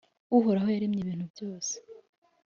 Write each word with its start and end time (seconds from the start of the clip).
Uhoraho 0.37 0.67
yaremye 0.73 0.99
ibintu 1.01 1.25
byose, 1.33 1.73